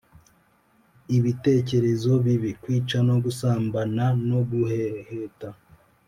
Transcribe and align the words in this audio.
ibitekerezo 1.17 2.11
bibi 2.25 2.51
kwica 2.61 2.97
no 3.07 3.15
gusambana 3.23 4.03
no 4.29 4.39
guheheta 4.49 5.49